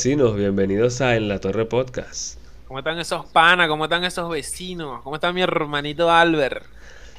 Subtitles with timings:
[0.00, 2.38] vecinos, bienvenidos a En la Torre Podcast.
[2.66, 3.68] ¿Cómo están esos panas?
[3.68, 5.02] ¿Cómo están esos vecinos?
[5.02, 6.64] ¿Cómo está mi hermanito Albert?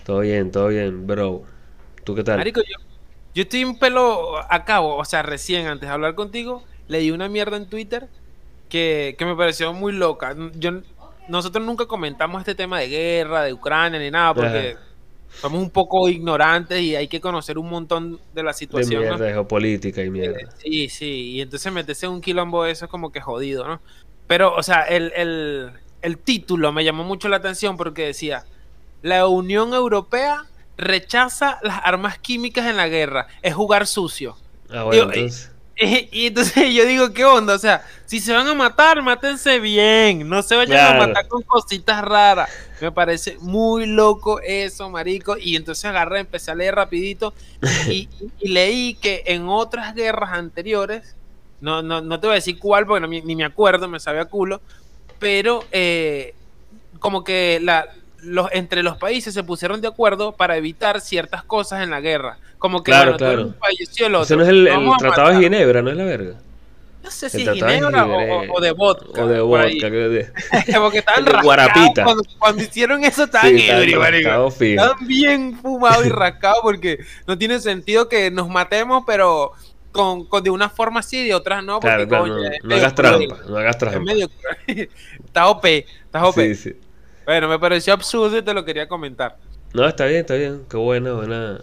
[0.04, 1.44] Todo bien, todo bien, bro.
[2.04, 2.40] ¿Tú qué tal?
[2.40, 2.84] Marico, yo,
[3.36, 7.30] yo estoy un pelo a cabo, o sea, recién antes de hablar contigo, leí una
[7.30, 8.08] mierda en Twitter
[8.68, 10.36] que, que me pareció muy loca.
[10.56, 10.82] Yo,
[11.28, 14.91] nosotros nunca comentamos este tema de guerra, de Ucrania, ni nada, porque Ajá.
[15.40, 19.08] Somos un poco ignorantes y hay que conocer un montón de la De situación.
[19.08, 19.18] ¿no?
[19.18, 20.40] mierda, de geopolítica y Eh, mierda.
[20.58, 23.82] Sí, sí, y entonces meterse en un quilombo de eso es como que jodido, ¿no?
[24.28, 25.72] Pero, o sea, el, el,
[26.02, 28.46] el título me llamó mucho la atención porque decía,
[29.02, 30.46] la Unión Europea
[30.78, 34.38] rechaza las armas químicas en la guerra, es jugar sucio.
[34.70, 35.52] Ah, bueno, entonces.
[35.86, 37.56] Y, y entonces yo digo, ¿qué onda?
[37.56, 41.04] O sea, si se van a matar, mátense bien, no se vayan Claro.
[41.04, 42.50] a matar con cositas raras.
[42.80, 45.38] Me parece muy loco eso, marico.
[45.38, 47.34] Y entonces agarré, empecé a leer rapidito
[47.90, 48.08] y,
[48.40, 51.16] y leí que en otras guerras anteriores,
[51.62, 54.20] no, no, no te voy a decir cuál porque no ni me acuerdo, me sabe
[54.20, 54.62] a culo,
[55.20, 56.34] pero eh,
[57.00, 57.88] como que la,
[58.24, 62.38] los, entre los países se pusieron de acuerdo para evitar ciertas cosas en la guerra.
[62.58, 63.42] Como que Claro, bueno, claro.
[63.48, 63.56] un
[64.06, 64.24] el otro.
[64.24, 65.40] Ese no es el, el Tratado de.
[65.40, 66.36] Ginebra, no es la verga.
[67.04, 69.24] No sé El si de Ginebra o, o- de vodka.
[69.24, 69.90] O de vodka.
[69.90, 70.32] que de-
[70.80, 71.92] Porque estaban el rascados.
[72.04, 73.58] Cuando, cuando hicieron eso estaban Sí,
[74.52, 74.82] fijo.
[74.82, 79.54] Estaban bien fumados y rascados porque no tiene sentido que nos matemos, pero
[79.92, 81.80] con, con de una forma sí y de otras no.
[81.80, 84.00] Porque, Claro, claro, coño, no, no hagas trampa, no hagas trampa.
[84.00, 84.30] medio.
[85.26, 86.36] Está OP, está OP.
[86.36, 86.76] Sí, sí.
[87.26, 89.38] Bueno, me pareció absurdo y te lo quería comentar.
[89.74, 90.66] No, está bien, está bien.
[90.70, 91.62] Qué buena, buena.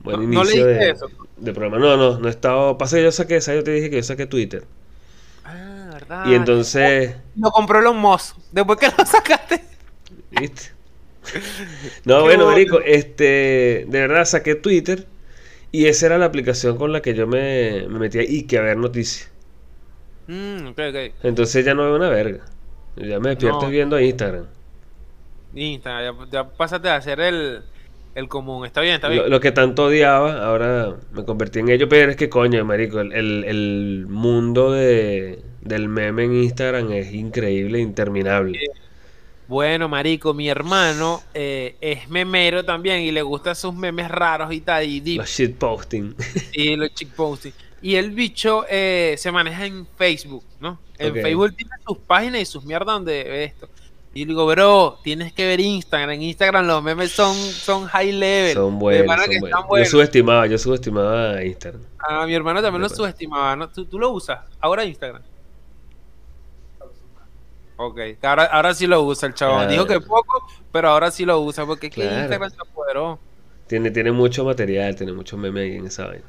[0.00, 1.06] Buen No- no inicio leíste de, eso.
[1.36, 1.78] de programa.
[1.78, 2.78] No, no, no he estado.
[2.78, 4.64] Pasa que yo saqué esa, yo te dije que yo saqué Twitter.
[5.44, 6.26] Ah, verdad.
[6.26, 7.16] Y entonces.
[7.36, 8.36] Lo compró Elon Musk.
[8.52, 9.64] Después que lo sacaste.
[10.30, 10.70] ¿Viste?
[12.04, 15.06] No, bueno, marico, este, de verdad saqué Twitter
[15.70, 18.62] y esa era la aplicación con la que yo me, me metía y que a
[18.62, 19.30] ver noticias.
[20.26, 21.14] Mm, ok, ok.
[21.24, 22.44] Entonces ya no veo una verga.
[22.96, 23.68] Ya me despierto No.
[23.70, 24.46] viendo Instagram.
[25.54, 27.64] Instagram, ya, ya pásate a hacer el,
[28.14, 28.66] el común.
[28.66, 29.28] Está bien, está bien.
[29.28, 33.12] lo que tanto odiaba, ahora me convertí en ello, pero es que coño, marico, el,
[33.12, 38.60] el- el mundo de, del meme en Instagram es increíble, interminable.
[39.46, 44.60] Bueno, marico, mi hermano eh, es memero también y le gustan sus memes raros y
[44.60, 46.14] tal, y deep, Los shitposting.
[46.52, 47.52] y los chick posting.
[47.82, 50.80] Y el bicho eh, se maneja en Facebook, ¿no?
[50.98, 51.20] En Ok.
[51.20, 53.68] Facebook tiene sus páginas y sus mierdas donde ve esto.
[54.12, 56.10] Y digo, bro, tienes que ver Instagram.
[56.10, 58.54] En Instagram los memes son, son high level.
[58.54, 59.58] Son buenos, pana son que buenos.
[59.58, 59.88] están buenos.
[59.88, 61.82] Yo subestimaba, yo subestimaba a Instagram.
[61.98, 62.96] A mi hermano también lo De pana.
[62.96, 63.68] subestimaba, ¿no?
[63.68, 64.40] ¿Tú, tú lo usas?
[64.60, 65.22] Ahora Instagram.
[67.76, 69.58] Ok, ahora, ahora sí lo usa el chabón.
[69.58, 69.72] Claro.
[69.72, 72.20] Dijo que poco, pero ahora sí lo usa porque es que Claro.
[72.20, 73.18] Instagram se apoderó.
[73.68, 76.24] Tiene, tiene mucho material, tiene mucho meme ahí en esa vaina.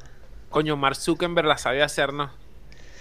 [0.48, 2.30] Coño, Mark Zuckerberg la sabe hacer, ¿no?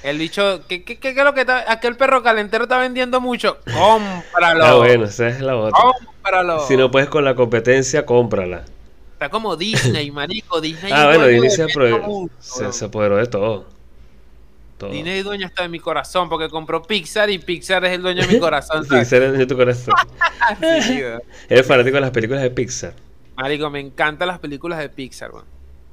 [0.04, 1.72] El bicho, ¿qué, qué, qué, qué es lo que está?
[1.72, 3.58] Aquel perro calentero está vendiendo mucho.
[3.66, 4.66] Cómpralo.
[4.72, 5.80] Ah, bueno, esa es la otra.
[5.80, 6.68] Cómpralo.
[6.68, 8.64] Si no puedes con la competencia, cómprala.
[9.14, 10.60] Está como Disney, marico.
[10.60, 13.66] Disney Ah, bueno, dueño Disney se, mundo, se, se apoderó de todo.
[14.80, 14.90] Todo.
[14.90, 18.26] Disney es dueño hasta de mi corazón porque compró Pixar y Pixar es el dueño
[18.26, 18.84] de mi corazón.
[18.90, 19.94] Pixar es de tu corazón.
[20.82, 21.02] Sí.
[21.48, 22.94] Eres fanático de las películas de Pixar.
[23.36, 25.46] Marico, me encantan las películas de Pixar, weón.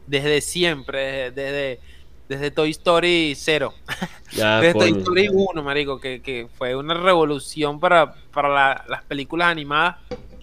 [0.07, 1.81] Desde siempre, desde, desde,
[2.29, 3.73] desde Toy Story 0.
[4.43, 4.91] Ah, desde Toy.
[4.99, 9.97] Story 1, marico, que, que fue una revolución para, para la- las películas animadas.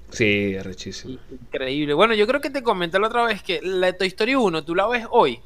[0.09, 1.17] Sí, arrechísimo.
[1.31, 1.93] Increíble.
[1.93, 4.63] Bueno, yo creo que te comenté la otra vez que la de Toy Story 1,
[4.63, 5.39] tú la ves hoy.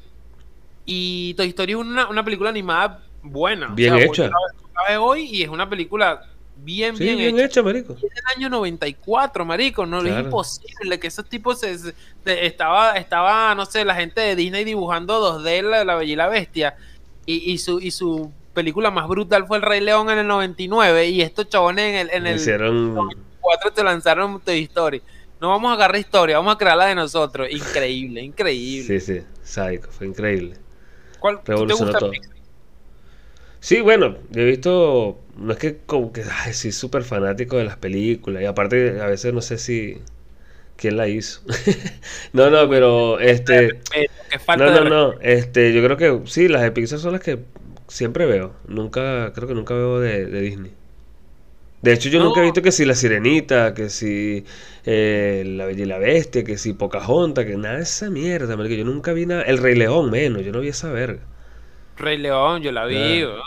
[0.86, 3.72] Y Toy Story 1 es una, una película animada buena.
[3.72, 4.22] o Bien sea, hecha.
[4.24, 6.22] la ves hoy y es una película
[6.64, 7.46] bien, Sí, bien, bien hecha.
[7.46, 7.92] hecho, marico.
[7.94, 10.18] Y es del año 94, marico, no Claro.
[10.18, 11.94] es imposible que esos tipos se, se-
[12.24, 16.28] estaba estaba no sé, la gente de Disney dibujando 2D la, la Bella y la
[16.28, 16.76] Bestia
[17.26, 21.08] y, y su y su película más brutal fue El Rey León en el 99
[21.08, 23.08] y estos chabones en el en el Hicieron.
[23.40, 25.00] 4 te lanzaron Toy Story.
[25.40, 27.48] No vamos a agarrar historia, vamos a crearla de nosotros.
[27.50, 29.00] Increíble, increíble.
[29.00, 30.56] Sí, sí, sádico, fue increíble.
[31.18, 32.10] ¿Cuál ¿tú te gusta todo.
[32.10, 32.29] Pixar?
[33.60, 37.64] Sí, bueno, yo he visto, no es que como que, ay, sí, súper fanático de
[37.64, 39.98] las películas, y aparte a veces no sé si,
[40.76, 41.42] quién la hizo.
[42.34, 43.80] No, no, pero, este,
[44.54, 47.40] no, no, no, este, yo creo que sí, las de Pixar son las que
[47.88, 50.72] siempre veo, nunca, creo que nunca veo de, de Disney.
[51.82, 52.24] De hecho, yo No.
[52.24, 54.44] nunca he visto que si La Sirenita, que si
[54.84, 58.84] eh, La Bella y la Bestia, que si Pocahontas, que nada de esa mierda, yo
[58.84, 61.22] nunca vi nada, El Rey León, menos, yo no vi esa verga.
[62.00, 63.20] Rey León, yo la vi.
[63.22, 63.42] Claro.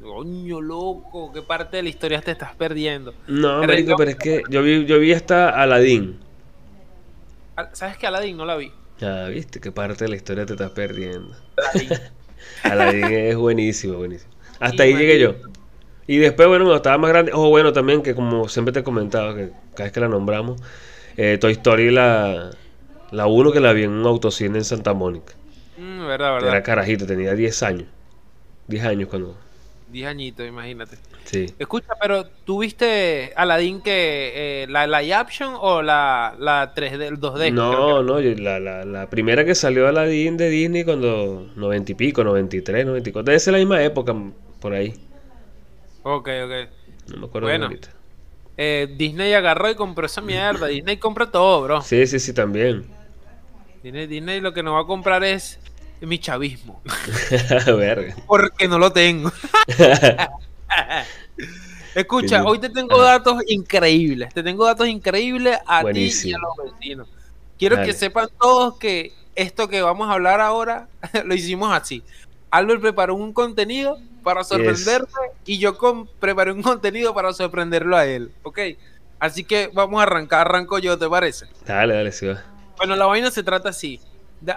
[0.00, 3.14] Coño, loco, ¿qué parte de la historia te estás perdiendo?
[3.28, 6.18] No, marico, pero es que yo vi, yo vi hasta Aladdin.
[7.56, 8.72] Al- ¿Sabes que Aladdin no la vi?
[9.00, 11.36] Ah, viste, qué parte de la historia te estás perdiendo.
[11.56, 11.98] Aladdin.
[12.62, 14.32] Aladdin es buenísimo, buenísimo.
[14.60, 15.36] Hasta ahí llegué yo.
[16.06, 18.84] Y después, bueno, cuando estaba más grande, ojo, bueno, también que como siempre te he
[18.84, 20.60] comentado, que cada vez que la nombramos,
[21.16, 22.52] eh, Toy Story la,
[23.12, 25.37] la 1 que la vi en un autocine en Santa Mónica.
[25.78, 26.48] Mm, verdad, verdad.
[26.50, 27.88] Era carajito, tenía 10 años.
[28.68, 29.36] 10 años cuando...
[29.86, 30.98] 10 añitos, imagínate.
[31.24, 31.46] Sí.
[31.58, 37.18] Escucha, pero ¿tú viste Aladdin que eh, la live action o la, la 3D, el
[37.20, 37.52] 2D?
[37.54, 41.92] creo No, no, yo- la, la, la primera que salió Aladdin de Disney cuando 90
[41.92, 44.14] y pico, 93, 94, debe ser la misma época,
[44.60, 44.94] por ahí.
[46.02, 46.52] Ok, ok.
[47.08, 47.66] No me acuerdo Bueno.
[47.66, 47.88] ahorita.
[48.56, 50.66] Eh, Disney agarró y compró esa mierda.
[50.68, 51.82] Disney compra todo, bro.
[51.82, 52.86] Sí, sí, sí, también.
[53.82, 55.60] Disney, Disney lo que nos va a comprar es
[56.00, 56.80] mi chavismo.
[57.66, 58.16] Verga.
[58.26, 59.32] Porque no lo tengo.
[61.94, 64.32] Escucha, hoy te tengo datos increíbles.
[64.32, 67.08] Te tengo datos increíbles a ti y a los vecinos.
[67.58, 67.88] Quiero Dale.
[67.88, 70.88] que sepan todos que esto que vamos a hablar ahora
[71.24, 72.02] lo hicimos así.
[72.50, 75.08] Albert preparó un contenido para sorprenderme
[75.44, 78.30] y yo con- preparé un contenido para sorprenderlo a él.
[78.42, 78.58] ¿Ok?
[79.18, 80.46] Así que vamos a arrancar.
[80.46, 81.46] Arranco yo, ¿te parece?
[81.66, 82.42] Dale, dale, sí va.
[82.76, 84.00] Bueno, la vaina se trata así.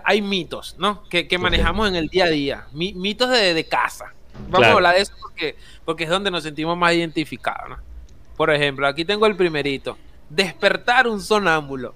[0.04, 1.04] Hay mitos, ¿no?
[1.10, 2.66] Que, que manejamos en el día a día.
[2.72, 4.14] Mi- mitos de, de casa.
[4.34, 4.74] Vamos Claro.
[4.74, 5.56] a hablar de eso porque,
[5.86, 7.78] porque es donde nos sentimos más identificados, ¿no?
[8.38, 9.98] Por ejemplo, aquí tengo el primerito.
[10.30, 11.94] Despertar un sonámbulo.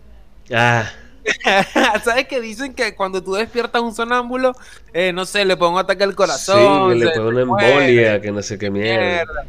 [0.53, 0.85] Ah,
[2.03, 4.53] ¿Sabes que dicen que cuando tú despiertas un sonámbulo,
[4.93, 6.89] eh, no sé, le pongo ataque al sí, corazón?
[6.99, 8.99] que le pone una embolia, que no sé qué mierda.
[9.05, 9.45] mierda?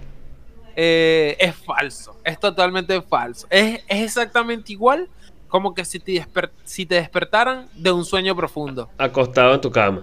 [0.75, 3.47] Eh, es falso, es totalmente falso.
[3.51, 5.09] Es, es exactamente igual
[5.49, 6.25] como que si te,
[6.65, 8.89] si te despertaran de un sueño profundo.
[8.99, 10.01] Acostado en tu cama.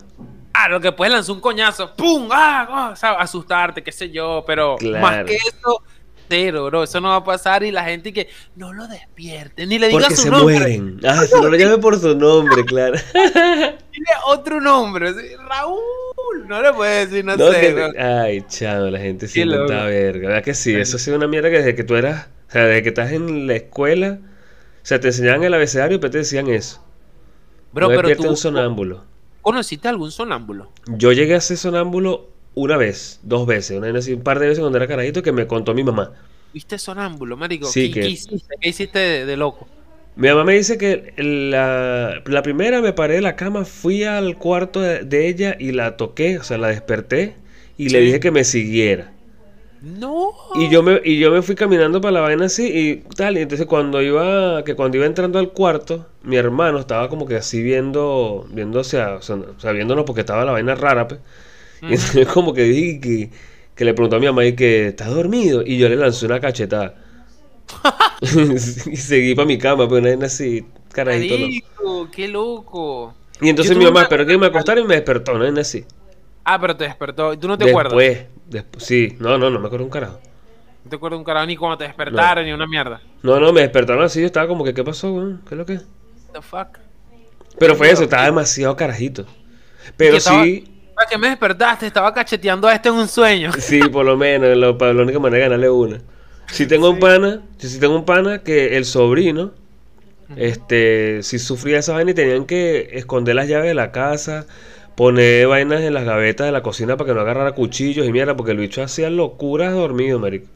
[0.53, 2.29] Ah, lo que puedes lanzar un coñazo, ¡pum!
[2.31, 2.67] ¡Ah!
[2.69, 5.01] ah, o sea, asustarte, qué sé yo, pero Claro.
[5.01, 5.81] más que eso,
[6.29, 6.83] cero, bro.
[6.83, 9.99] Eso no va a pasar y la gente que no lo despierte, ni le diga
[10.01, 10.99] Porque su se nombre, mueren.
[11.03, 12.93] Ah, si no lo llame por su nombre, claro.
[13.13, 15.11] dile otro nombre.
[15.49, 17.59] Raúl, no le puedes decir, no, No, sé.
[17.59, 17.91] que bro.
[17.91, 20.27] te- Ay, chavo, la gente se inventa verga.
[20.29, 20.75] ¿Verdad que sí?
[20.75, 23.11] Eso ha sido una mierda que desde que tú eras, o sea, desde que estás
[23.11, 24.19] en la escuela,
[24.83, 26.83] sea, te enseñaban el abecedario y después te decían eso.
[27.71, 29.03] Bro, no pero tú un sonámbulo.
[29.41, 30.71] conociste algún sonámbulo.
[30.87, 34.59] Yo llegué a ser sonámbulo una vez, dos veces, una vez un par de veces
[34.61, 36.13] cuando era carajito que me contó mi mamá.
[36.51, 37.73] ¿Viste sonámbulo, marico?
[37.73, 38.55] Sí, ¿Qué, que- qué hiciste?
[38.59, 39.71] ¿Qué hiciste de, de loco?
[40.15, 44.37] Mi mamá me dice que la, la primera me paré de la cama, fui al
[44.37, 47.41] cuarto de, de ella y la toqué, o sea, la desperté
[47.77, 49.12] y le dije que me siguiera.
[49.83, 50.33] No.
[50.55, 53.37] Y yo me, y yo me fui caminando para la vaina así y tal.
[53.37, 57.35] Y entonces cuando iba, que cuando iba entrando al cuarto, mi hermano estaba como que
[57.35, 61.19] así viendo, viendo hacia, o sea, o sea, viéndonos porque estaba la vaina rara, pues.
[61.87, 61.95] Y Ujú.
[61.95, 63.31] entonces como que dije que,
[63.75, 65.63] que le preguntó a mi mamá y que estás dormido.
[65.65, 66.95] Y yo le lancé una cachetada.
[68.91, 71.47] y seguí para mi cama, pero una vaina así, carajito, ¿no?
[71.47, 73.13] Marico, qué loco.
[73.39, 75.39] Y entonces mi mamá una- esperó que me acostara y me despertó, ¿no?
[75.41, 75.85] Vaina así.
[76.45, 77.33] Ah, pero te despertó.
[77.33, 78.11] ¿Y tú no te acuerdas?
[78.47, 80.19] Después, sí, no, no, no me acuerdo un carajo.
[80.83, 83.01] No te acuerdas un carajo ni cuando te despertaron ni una mierda.
[83.21, 85.41] No, no, me despertaron así, yo estaba como que, ¿qué pasó, weón?
[85.47, 85.73] ¿Qué es lo que?
[85.73, 85.85] es?
[86.33, 86.79] The fuck.
[87.57, 89.25] Pero fue eso, estaba demasiado carajito.
[89.95, 91.87] Pero estaba- sí, ¿Para qué me despertaste?
[91.87, 93.51] Estaba cacheteando a este en un sueño.
[93.57, 96.01] sí, por lo menos, lo, para la única manera de ganarle una.
[96.51, 99.53] Si tengo un pana, si tengo un pana que el sobrino,
[100.35, 104.45] este, si sufría esa vaina y tenían que esconder las llaves de la casa,
[104.95, 108.35] poner vainas en las gavetas de la cocina para que no agarrara cuchillos y mierda,
[108.35, 110.47] porque el bicho hacía locuras dormido, marico.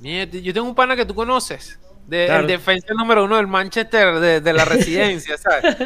[0.00, 1.78] Mierda, yo tengo un pana que tú conoces.
[2.06, 2.40] De, Claro.
[2.42, 5.76] El defensa número uno del Manchester de, de la residencia, ¿sabes?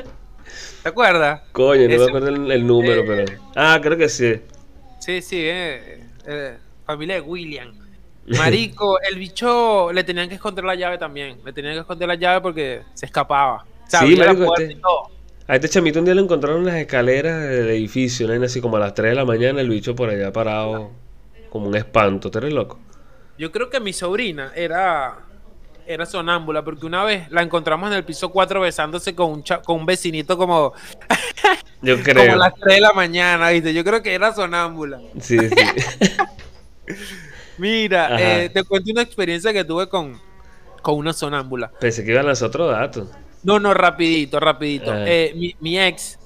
[0.83, 1.43] ¿Te acuerdas?
[1.53, 3.43] Coño, no me acuerdo el, el número, eh, pero...
[3.57, 4.41] Ah, creo que sí.
[5.01, 7.75] Sí, sí, eh, eh, familia de William.
[8.27, 11.39] Marico, el bicho le tenían que esconder la llave también.
[11.45, 13.65] Le tenían que esconder la llave porque se escapaba.
[13.87, 15.11] O sea, Sí, marico, puerta este- y todo.
[15.47, 18.45] A este chamito un día lo encontraron en las escaleras del edificio, ¿no?
[18.45, 20.91] así como a las 3 de la mañana, el bicho por allá parado,
[21.51, 22.79] como un espanto, ¿tú eres loco?
[23.37, 25.19] Yo creo que mi sobrina era,
[25.87, 29.61] era sonámbula porque una vez la encontramos en el piso 4 besándose con un, cha-
[29.61, 30.73] con un vecinito como,
[31.83, 32.33] Yo como creo.
[32.33, 33.75] a las 3 de la mañana, ¿viste?
[33.75, 34.99] Yo creo que era sonámbula.
[35.21, 35.55] Sí, sí.
[37.59, 40.19] Mira, eh, te cuento una experiencia que tuve con,
[40.81, 41.71] con una sonámbula.
[41.81, 43.09] Pensé que iba a lanzar otro dato.
[43.45, 44.91] No, no, rapidito, rapidito.
[44.91, 45.05] Ah.
[45.07, 46.19] Eh, mi, mi ex,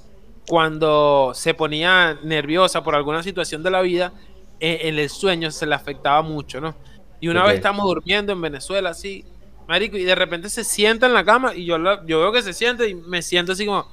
[0.49, 4.13] cuando se ponía nerviosa por alguna situación de la vida,
[4.61, 6.75] eh, en el sueño se le afectaba mucho, ¿no?
[7.21, 9.25] Y una vez estamos durmiendo en Venezuela, así,
[9.67, 12.43] marico, y de repente se sienta en la cama y yo, la- yo veo que
[12.43, 13.87] se sienta y me siento así como,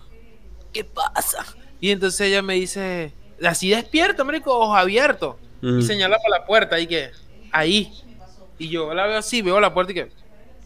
[0.71, 1.45] ¿qué pasa?
[1.81, 3.11] Y entonces ella me dice,
[3.43, 5.35] así despierta, marico, ojos abiertos.
[5.61, 5.79] Mm.
[5.79, 7.11] Y señala para la puerta y que,
[7.51, 7.91] ahí.
[8.57, 10.09] Y yo la veo así, veo la puerta y que,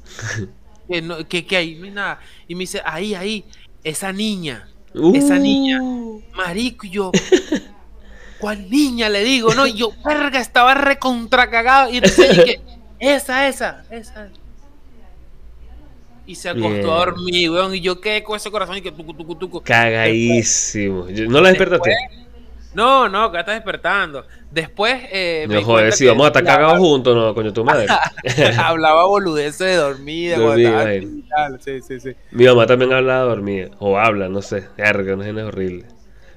[0.89, 2.19] que, no, que, que ahí no hay nada.
[2.47, 3.45] Y me dice, ahí, ahí,
[3.83, 4.67] esa niña,
[5.13, 5.81] esa niña.
[5.81, 6.21] Uh.
[6.35, 7.11] marico, y yo,
[8.39, 9.07] ¿cuál niña?
[9.09, 11.91] Le digo, no, y yo, verga, estaba recontra cagado.
[11.91, 12.61] Y entonces dije,
[12.99, 14.29] esa, esa, esa.
[16.25, 16.85] Y se acostó Bien.
[16.85, 17.73] a dormir, weón.
[17.73, 19.61] Y yo quedé con ese corazón y que tucu, tucu, tucu.
[19.61, 21.09] Cagadísimo.
[21.09, 21.91] Yo- ¿No la despertaste?
[22.73, 24.25] No, no, que estás despertando.
[24.51, 27.87] Después, eh, No joder, si vamos a estar cagados juntos, no, coño, tu madre.
[28.57, 32.11] Hablaba boludeces de dormida, Dormida, y tal, Sí, sí, sí.
[32.31, 33.69] Mi mamá también hablaba dormida.
[33.79, 34.67] O habla, no sé.
[34.77, 35.85] Verga, no es horrible.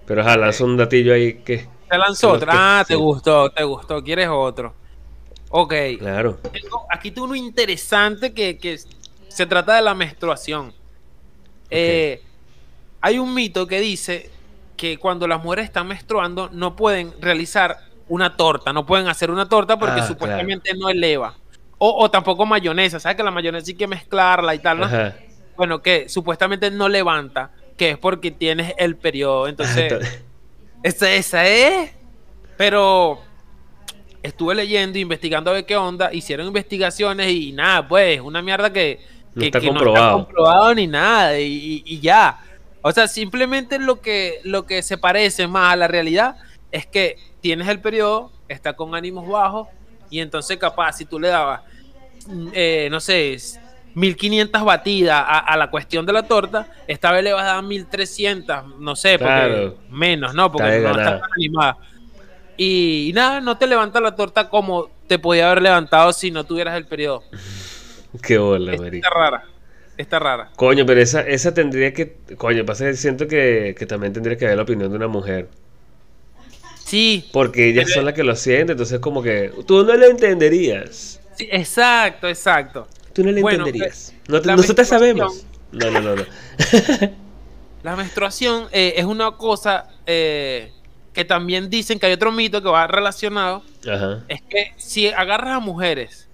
[0.07, 1.69] Pero ojalá, lanza un datillo ahí que.
[1.91, 2.51] Te lanzó otra.
[2.53, 2.99] que Ah, te sí.
[3.01, 4.03] gustó, te gustó.
[4.03, 4.75] ¿Quieres otro?
[5.51, 5.75] Ok.
[5.99, 6.39] Claro.
[6.51, 8.79] Tengo- aquí tengo uno interesante que, que
[9.29, 10.73] se trata de la menstruación.
[11.71, 12.23] Eh,
[13.03, 14.31] hay un mito que dice
[14.83, 17.77] que cuando las mujeres están menstruando no pueden realizar
[18.09, 21.37] una torta, no pueden hacer una torta porque Ah, supuestamente no eleva.
[21.79, 24.87] O, o tampoco mayonesa, ¿sabes que la mayonesa hay que mezclarla y tal, ¿no?
[24.87, 25.15] Ajá.
[25.57, 29.47] Bueno, que supuestamente no levanta, que es porque tienes el periodo.
[29.47, 30.21] Entonces,
[30.83, 31.93] esa, esa es.
[32.57, 33.21] Pero
[34.21, 38.99] estuve leyendo, investigando a ver qué onda, hicieron investigaciones y nada, pues, una mierda que,
[39.33, 40.19] No que- está que no comprobado.
[40.19, 42.41] está comprobado ni nada, y, y- y ya.
[42.83, 46.37] O sea, simplemente lo que, lo que se parece más a la realidad
[46.71, 49.69] es que tienes el periodo, está con ánimos bajos,
[50.11, 51.63] y entonces capaz si tú le dabas,
[52.27, 53.37] mm, eh, no sé,
[53.95, 57.63] 1500 batidas a, a la cuestión de la torta, esta vez le vas a dar
[57.63, 60.51] 1300, no sé, porque menos, ¿no?
[60.51, 61.21] Porque Está no está ganada.
[61.21, 61.77] tan animada.
[62.57, 66.45] Y, y nada, no te levanta la torta como te podía haber levantado si no
[66.45, 67.23] tuvieras el periodo.
[68.23, 69.45] Qué bola, Está rara.
[70.03, 70.51] Está rara.
[70.57, 72.17] Coño, pero esa, esa tendría que.
[72.37, 75.49] Coño, pasa que siento que, que también tendría que haber la opinión de una mujer.
[76.85, 79.51] Sí, Porque ellas Pero- son las que lo sienten, entonces como que.
[79.67, 81.21] Tú no lo entenderías.
[81.37, 82.87] sí, exacto, exacto.
[83.15, 84.15] Tú no lo Bueno, entenderías.
[84.29, 85.47] No te- menstruación- sabemos.
[85.71, 86.23] No, no, no, no.
[87.83, 90.71] La menstruación eh, es una cosa eh,
[91.13, 93.63] que también dicen que hay otro mito que va relacionado.
[93.91, 94.23] Ajá.
[94.29, 96.29] Es que si agarras a mujeres,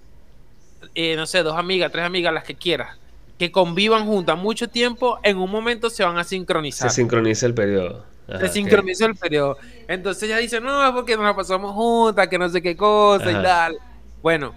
[0.93, 2.97] eh, no sé, dos amigas, tres amigas, las que quieras,
[3.39, 6.91] que convivan juntas mucho tiempo, en un momento se van a Se sincronizar.
[6.91, 8.05] sincroniza el periodo.
[8.27, 9.57] Ajá, se sincroniza el periodo.
[9.87, 13.27] Entonces ella dice, no, es porque nos la pasamos juntas, que no sé qué cosa
[13.29, 13.39] Ajá.
[13.39, 13.77] y tal.
[14.21, 14.53] Bueno,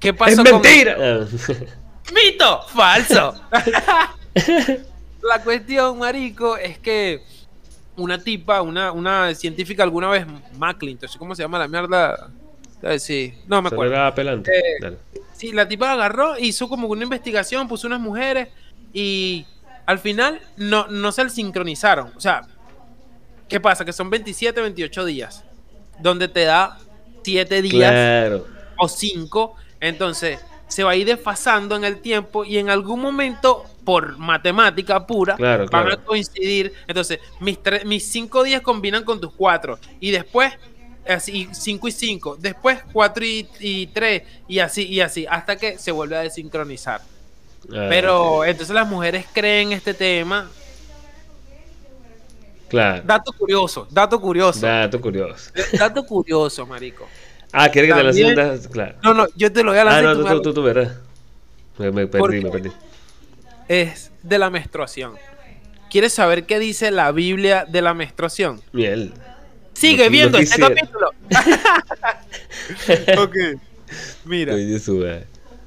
[0.00, 0.96] ¿qué ¡Es pasó con mentira!
[0.98, 1.26] Ah.
[2.14, 2.62] ¡Mito!
[2.74, 3.34] ¡Falso!
[5.22, 7.22] La cuestión, marico, es que
[7.96, 10.24] una tipa, una, una científica alguna vez,
[10.56, 12.30] McClintosh, ¿cómo se llama la mierda?
[12.98, 13.94] Sí, no me acuerdo.
[13.94, 14.56] era pelante.
[14.56, 14.96] Eh, Dale.
[15.38, 18.48] Sí, la tipa agarró, hizo como una investigación, puso unas mujeres
[18.92, 19.46] y
[19.86, 22.12] al final no, no se sincronizaron.
[22.16, 22.42] O sea,
[23.48, 23.84] ¿qué pasa?
[23.84, 25.44] Que son 27, 28 días,
[26.00, 26.78] donde te da
[27.22, 28.46] 7 días Claro.
[28.78, 33.64] o 5, entonces se va a ir desfasando en el tiempo y en algún momento,
[33.84, 35.92] por matemática pura, Claro, van claro.
[36.02, 36.74] a coincidir.
[36.86, 40.52] Entonces, mis, mis 5 días combinan con tus 4 y después,
[41.08, 45.90] así, 5 y 5, después 4 y 3 y así y así, hasta que se
[45.92, 47.00] vuelve a desincronizar.
[47.72, 50.48] Ah, Pero entonces las mujeres creen este tema.
[52.68, 53.02] Claro.
[53.04, 54.60] Dato curioso, dato curioso.
[54.66, 55.50] Dato curioso.
[55.78, 57.06] Dato curioso, marico.
[57.50, 58.68] Ah, ¿quieres que te También- sientas?
[58.68, 58.94] Claro.
[59.02, 60.02] No, no, yo te lo voy a Ah, lanzar.
[60.02, 60.92] y no, tú tú, tú, tú, verás.
[61.78, 62.70] Me, me ¿Por perdí, me perdí.
[63.68, 65.14] es de la menstruación.
[65.90, 68.60] ¿Quieres saber qué dice la Biblia de la menstruación?
[68.72, 69.14] Miel.
[69.78, 71.10] Sigue Lo- viendo lo este capítulo.
[73.22, 73.36] ok.
[74.24, 74.54] Mira.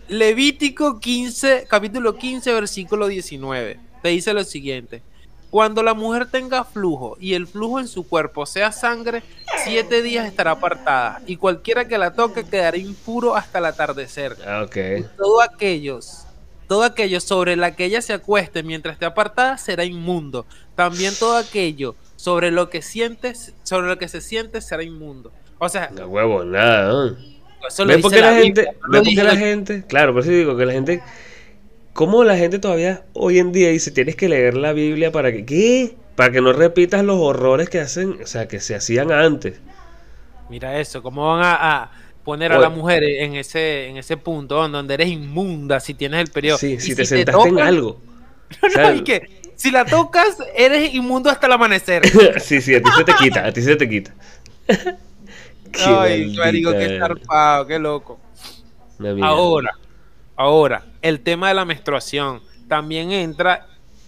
[0.09, 3.79] Levítico 15, capítulo 15, versículo 19.
[4.01, 5.01] Te dice lo siguiente.
[5.49, 9.23] Cuando la mujer tenga flujo y el flujo en su cuerpo sea sangre,
[9.63, 14.35] siete días estará apartada y cualquiera que la toque quedará impuro hasta el atardecer.
[14.45, 15.05] Ah, ok.
[15.17, 16.25] todo aquellos,
[16.67, 20.45] todo aquello sobre la que ella se acueste mientras esté apartada será inmundo.
[20.75, 25.31] También todo aquello sobre lo que sientes, sobre lo que se siente será inmundo.
[25.57, 26.91] O sea, No huevo, nada.
[26.91, 27.17] ¿no?
[27.67, 29.39] eso lo ¿Ves por qué la, gente, Biblia, no lo ves por qué la la-
[29.39, 31.01] gente, claro, por eso digo que la gente,
[31.93, 35.45] ¿cómo la gente todavía hoy en día dice tienes que leer la Biblia para que,
[35.45, 35.95] ¿qué?
[36.15, 39.59] Para que no repitas los horrores que hacen, o sea, que se hacían antes.
[40.49, 41.91] Mira eso, cómo van a, a
[42.23, 42.63] poner a Oye.
[42.63, 46.57] la mujer en ese, en ese punto donde eres inmunda si tienes el periodo.
[46.59, 47.99] Sí, Y si te sentaste en tocas- algo.
[48.61, 52.01] No, O sea, y que si la tocas, eres inmundo hasta el amanecer.
[52.41, 54.11] sí, sí, a ti se te quita, a ti se te quita.
[54.67, 58.19] Qué Ay, marico, qué zarpado, qué loco.
[59.21, 59.71] Ahora,
[60.35, 63.67] ahora, el tema de la menstruación también entra,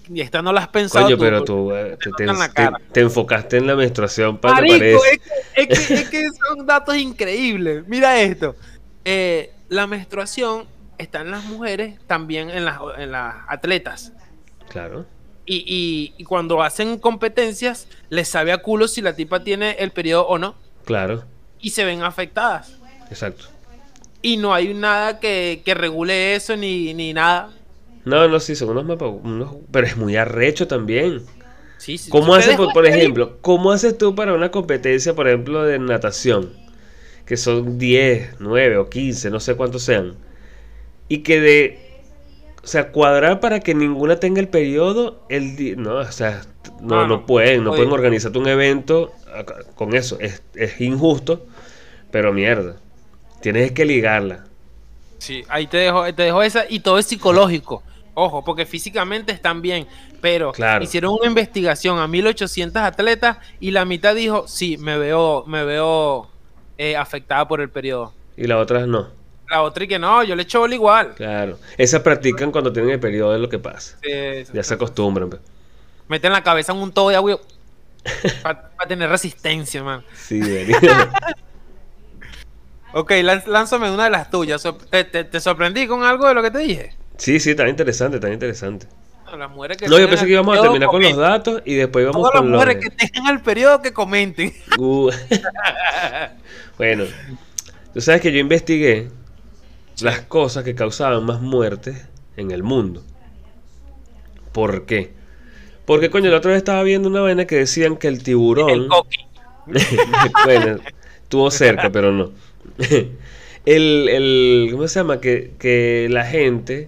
[0.10, 2.48] y esta no la has pensado Coño, tú, pero tú eh, te, te- en la
[2.50, 2.77] te- cara.
[2.91, 4.93] te enfocaste en la menstruación para parece.
[4.93, 7.88] es que, es, que, es que son datos increíbles.
[7.88, 8.57] Mira esto.
[9.05, 10.65] Eh, la menstruación
[10.98, 14.12] está en las mujeres, también en las, en las atletas.
[14.67, 15.05] Claro.
[15.45, 19.91] Y, y- y cuando hacen competencias, les sabe a culo si la tipa tiene el
[19.91, 20.55] periodo o no.
[20.85, 21.23] Claro,
[21.59, 22.77] Y se ven afectadas.
[23.09, 23.45] exacto.
[24.21, 27.51] Y no hay nada que, que regule eso ni, ni nada.
[28.05, 31.21] No, no, sí, son unos mapas, unos- pero es muy arrecho también.
[31.77, 35.63] Sí, sí, ¿Cómo haces, por, por ejemplo, cómo haces tú para una competencia, por ejemplo,
[35.63, 36.53] de natación?
[37.25, 40.15] Que son 10, 9 o 15, no sé cuántos sean.
[41.09, 41.92] Y que de...
[42.63, 46.41] O sea, cuadrar para que ninguna tenga el periodo, el no, o sea,
[46.82, 47.79] no, No, no pueden, no Oye.
[47.79, 49.12] pueden organizarte un evento
[49.75, 50.17] con eso.
[50.22, 51.46] Es, es injusto,
[52.12, 52.77] pero mierda.
[53.41, 54.46] Tienes que ligarla.
[55.17, 57.84] Sí, ahí te dejo, te dejo esa y todo es psicológico.
[58.13, 59.88] Ojo, porque físicamente están bien,
[60.22, 60.84] pero Claro.
[60.84, 66.29] hicieron una investigación a 1800 atletas y la mitad dijo, sí, me veo, me veo
[66.77, 68.13] eh, afectada por el periodo.
[68.38, 69.08] Y las otras no.
[69.50, 71.13] La otra y que no, yo le echo bola igual.
[71.15, 71.59] Claro.
[71.77, 73.97] Esas practican cuando tienen el periodo de lo que pasa.
[74.53, 75.29] Ya se acostumbran.
[75.29, 75.41] pues.
[76.07, 77.39] meten la cabeza en un todo de agua
[78.43, 80.03] para tener resistencia, man.
[80.15, 80.41] Sí.
[82.95, 84.63] Ok, lán- lánzame una de las tuyas.
[84.91, 86.95] ¿Te, te, te sorprendí con algo de lo que te dije?
[87.17, 88.85] Sí, sí, tan interesante, tan interesante.
[89.25, 91.73] No, las mujeres que No, yo pensé que íbamos a terminar con los datos y
[91.73, 92.62] después íbamos Todas las con los...
[92.62, 94.53] mujeres que tengan el periodo que comenten.
[94.77, 95.09] Uh.
[96.77, 97.05] bueno,
[97.95, 99.09] tú sabes que yo investigué
[100.01, 102.07] las cosas que causaban más muertes
[102.38, 103.03] en el mundo.
[104.51, 105.12] ¿Por qué?
[105.85, 108.69] Porque, coño, la otra vez estaba viendo una vaina que decían que el tiburón...
[108.69, 109.17] El coqui.
[110.45, 110.79] bueno,
[111.23, 112.31] estuvo cerca, pero no.
[113.65, 115.19] el, el- ¿cómo se llama?
[115.21, 116.88] Que, que la gente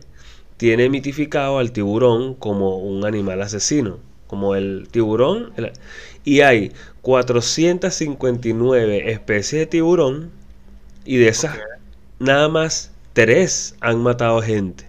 [0.58, 4.00] tiene mitificado al tiburón como un animal asesino.
[4.28, 5.54] Como el tiburón.
[5.58, 5.72] el-
[6.26, 10.32] y hay 459 especies de tiburón.
[11.06, 11.58] Y de esas,
[12.20, 14.86] nada más tres han matado gente.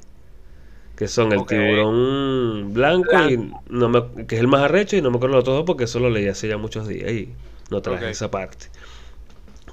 [0.96, 5.10] Que son el tiburón blanco, y no me- que es el más arrecho y no
[5.10, 7.30] me acuerdo dos porque eso lo leí hace ya muchos días y
[7.70, 8.66] no traje esa parte.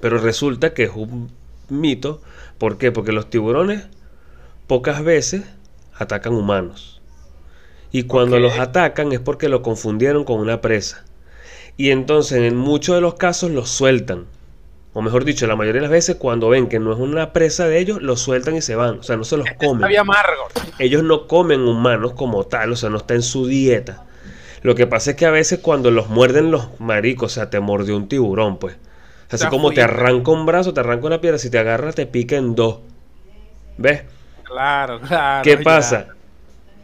[0.01, 1.31] Pero resulta que es un
[1.69, 2.21] mito.
[2.57, 2.91] ¿Por qué?
[2.91, 3.87] Porque los tiburones
[4.67, 5.43] pocas veces
[5.97, 7.01] atacan humanos.
[7.91, 11.05] Y cuando los atacan es porque lo confundieron con una presa.
[11.77, 14.25] Y entonces en muchos de los casos los sueltan.
[14.93, 17.67] O mejor dicho, la mayoría de las veces cuando ven que no es una presa
[17.67, 18.99] de ellos, los sueltan y se van.
[18.99, 20.43] O sea, no se los comen amargo.
[20.77, 24.05] ellos no comen humanos como tal, o sea, no está en su dieta.
[24.61, 27.59] Lo que pasa es que a veces cuando los muerden los maricos, o sea, te
[27.59, 28.77] mordió un tiburón, pues.
[29.29, 32.35] Así como te arranca un brazo, te arranca una piedra, si te agarra te pica
[32.35, 32.79] en dos.
[33.77, 34.03] ¿Ves?
[34.43, 35.43] Claro, claro.
[35.43, 35.63] ¿Qué ya.
[35.63, 36.07] pasa?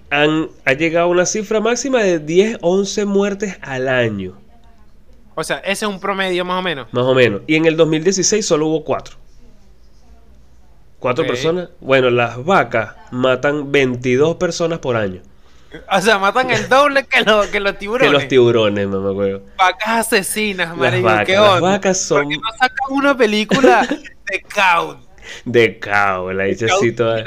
[0.10, 4.40] Han, ha llegado una cifra máxima de 10, 11 muertes al año,
[5.36, 6.88] O sea, ese es un promedio más o menos.
[6.92, 7.42] más o menos.
[7.48, 9.16] Y en el 2016 solo hubo 4.
[11.00, 11.30] ¿Cuatro Ok.
[11.30, 11.70] personas?
[11.80, 15.22] Bueno, las vacas matan 22 personas por año.
[15.92, 18.08] O sea, matan el doble que, lo- que los tiburones.
[18.10, 19.42] Que los tiburones, mamá huevo.
[19.58, 21.06] Vacas asesinas, Las marico.
[21.08, 21.62] vacas, ¿Qué las onda?
[21.62, 25.00] vacas son ¿Por qué no sacan una película de Count?
[25.46, 27.24] de cao, la dicha así toda.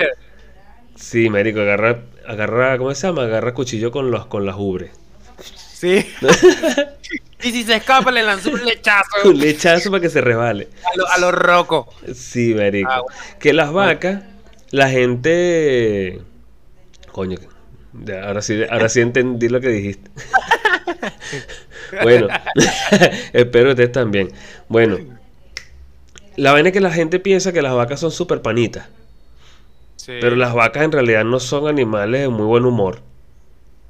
[0.97, 3.23] Sí, marico, agarra, agarra, ¿cómo se llama?
[3.23, 4.91] Agarra cuchillo con los, con las ubres.
[5.83, 6.07] Sí.
[7.43, 10.69] y si se escapa, le lanzó un lechazo Un lechazo para que se resbale.
[10.95, 11.87] a los lo rocos.
[12.15, 12.89] Sí, marico.
[12.89, 13.17] Ah, bueno.
[13.41, 14.23] Que las vacas,
[14.71, 16.21] la gente.
[17.11, 17.37] Coño,
[18.05, 20.09] ya, ahora sí, ahora sí entendí lo que dijiste.
[22.05, 22.29] bueno,
[23.33, 24.31] espero que ustedes también.
[24.69, 24.99] Bueno,
[26.37, 28.87] la vaina es que la gente piensa que las vacas son súper panitas.
[29.97, 30.13] Sí.
[30.21, 33.03] Pero las vacas en realidad no son animales de muy buen humor.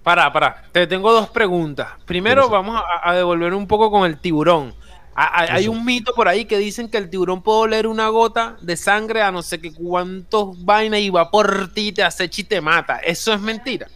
[0.02, 0.64] Para, para.
[0.72, 1.88] Te tengo dos preguntas.
[2.06, 4.74] Primero, vamos a, a devolver un poco con el tiburón.
[5.14, 8.08] A- a- hay un mito por ahí que dicen que el tiburón puede oler una
[8.08, 12.40] gota de sangre a no sé qué cuántos vainas y va por ti, te acecha
[12.40, 12.96] y te mata.
[12.98, 13.88] Eso es mentira.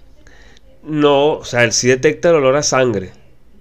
[0.82, 3.12] No, o sea, él sí detecta el olor a sangre.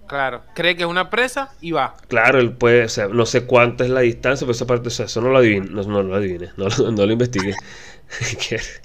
[0.07, 0.43] Claro.
[0.53, 1.95] Cree que es una presa y va.
[2.07, 4.91] Claro, él puede, o sea, no sé cuánto es la distancia, pero esa parte, o
[4.91, 7.55] sea, eso no lo adivine, no, no lo adivine, no, lo- no lo investigué.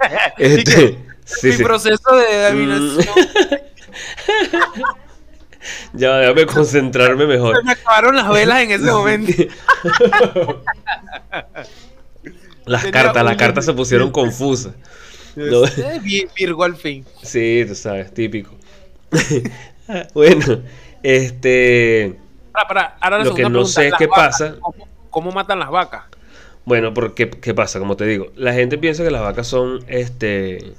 [0.38, 0.98] Este,
[1.40, 1.62] sí, Mi sí.
[1.64, 3.14] proceso de adivinación.
[5.92, 7.56] Ya, déjame concentrarme mejor.
[7.58, 9.32] Se me acabaron las velas en ese momento.
[12.64, 14.72] Las Tenía cartas, las cartas se pusieron confusas.
[15.36, 15.64] No.
[15.66, 17.04] Eh, Vi- Virgo al fin.
[17.22, 18.54] Sí, tú sabes, típico.
[20.14, 20.62] bueno,
[21.02, 22.16] este,
[22.52, 24.54] Para, para, ahora la Lo que no pregunta, sé es qué vacas, pasa.
[24.60, 26.04] ¿Cómo, cómo matan las vacas?
[26.64, 30.72] bueno, porque qué pasa, como te digo, la gente piensa que las vacas son, este,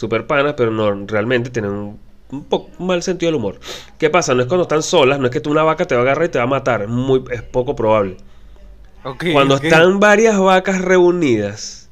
[0.00, 3.60] super panas, pero no, realmente tienen un, un poco un mal sentido del humor.
[3.98, 4.34] ¿Qué pasa?
[4.34, 6.26] No es cuando están solas, no es que tú una vaca te va a agarrar
[6.26, 8.18] y te va a matar, es muy, es poco probable.
[9.30, 11.90] Cuando están varias vacas reunidas,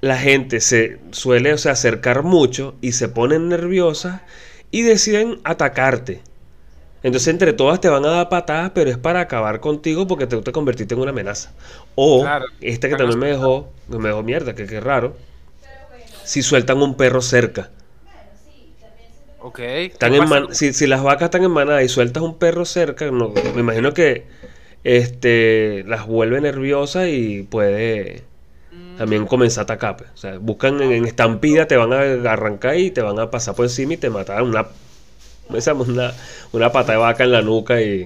[0.00, 4.22] la gente se suele o sea, acercar mucho y se ponen nerviosas
[4.70, 6.22] y deciden atacarte.
[7.02, 10.42] Entonces entre todas te van a dar patadas, pero es para acabar contigo porque te,
[10.42, 11.54] te convertiste en una amenaza.
[11.94, 12.46] O Claro.
[12.60, 15.16] este que también me dejó, me dejó mierda, que que raro.
[16.26, 17.70] Si sueltan un perro cerca.
[19.40, 19.60] Ok.
[19.60, 22.64] Están ¿qué en man- si, si las vacas están en manada y sueltas un perro
[22.64, 24.26] cerca, no- me imagino que
[24.84, 28.24] este las vuelve nerviosas y puede
[28.98, 29.96] también comenzar a atacar.
[29.98, 30.10] pues.
[30.14, 32.00] O sea, buscan en, en estampida, te van a
[32.32, 34.66] arrancar y te van a pasar por encima y te matan una,
[35.74, 36.14] una,
[36.52, 38.04] una pata de vaca en la nuca y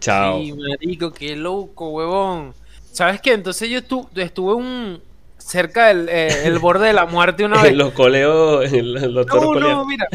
[0.00, 0.42] chao.
[0.42, 2.54] Sí, marico, qué loco, huevón.
[2.92, 3.32] ¿Sabes qué?
[3.32, 5.00] Entonces yo estu- estuve un
[5.44, 7.74] cerca del eh, el borde de la muerte una vez.
[7.74, 10.06] Los coleos, en los, No, no, mira.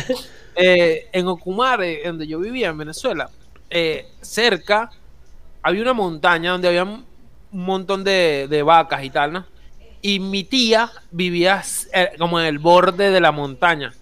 [0.56, 3.30] Eh, en Ocumare, donde yo vivía en Venezuela,
[3.70, 4.90] eh, cerca
[5.62, 7.06] había una montaña donde había un
[7.52, 9.46] montón de, de vacas y tal, ¿no?
[10.02, 11.64] Y mi tía vivía
[12.18, 13.94] como en el borde de la montaña.